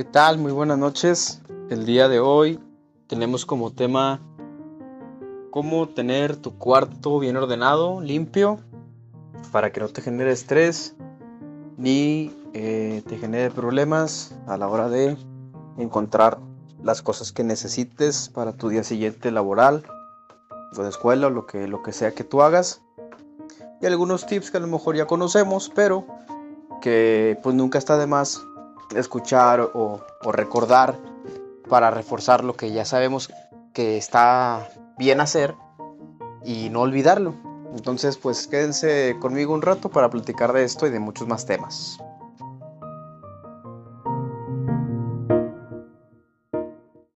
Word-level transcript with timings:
¿qué 0.00 0.04
tal? 0.04 0.38
Muy 0.38 0.50
buenas 0.50 0.78
noches. 0.78 1.42
El 1.68 1.84
día 1.84 2.08
de 2.08 2.20
hoy 2.20 2.58
tenemos 3.06 3.44
como 3.44 3.70
tema 3.70 4.18
cómo 5.50 5.90
tener 5.90 6.36
tu 6.36 6.56
cuarto 6.56 7.18
bien 7.18 7.36
ordenado, 7.36 8.00
limpio, 8.00 8.60
para 9.52 9.72
que 9.72 9.80
no 9.80 9.88
te 9.88 10.00
genere 10.00 10.32
estrés 10.32 10.96
ni 11.76 12.34
eh, 12.54 13.02
te 13.06 13.18
genere 13.18 13.50
problemas 13.50 14.34
a 14.46 14.56
la 14.56 14.68
hora 14.68 14.88
de 14.88 15.18
encontrar 15.76 16.38
las 16.82 17.02
cosas 17.02 17.30
que 17.30 17.44
necesites 17.44 18.30
para 18.30 18.54
tu 18.54 18.70
día 18.70 18.84
siguiente 18.84 19.30
laboral 19.30 19.84
o 20.78 20.82
de 20.82 20.88
escuela 20.88 21.26
o 21.26 21.30
lo 21.30 21.46
que, 21.46 21.68
lo 21.68 21.82
que 21.82 21.92
sea 21.92 22.12
que 22.12 22.24
tú 22.24 22.40
hagas. 22.40 22.80
Y 23.82 23.86
algunos 23.86 24.24
tips 24.24 24.50
que 24.50 24.56
a 24.56 24.60
lo 24.60 24.66
mejor 24.66 24.96
ya 24.96 25.04
conocemos, 25.04 25.70
pero 25.74 26.06
que 26.80 27.38
pues 27.42 27.54
nunca 27.54 27.76
está 27.76 27.98
de 27.98 28.06
más 28.06 28.40
escuchar 28.94 29.60
o, 29.74 30.00
recordar 30.32 30.98
para 31.68 31.90
reforzar 31.90 32.44
lo 32.44 32.54
que 32.54 32.72
ya 32.72 32.84
sabemos 32.84 33.32
que 33.72 33.96
está 33.96 34.68
bien 34.98 35.20
hacer 35.20 35.54
y 36.44 36.68
no 36.70 36.80
olvidarlo. 36.80 37.34
Entonces 37.74 38.16
pues 38.16 38.46
quédense 38.48 39.16
conmigo 39.20 39.54
un 39.54 39.62
rato 39.62 39.88
para 39.88 40.10
platicar 40.10 40.52
de 40.52 40.64
esto 40.64 40.86
y 40.86 40.90
de 40.90 40.98
muchos 40.98 41.28
más 41.28 41.46
temas. 41.46 41.98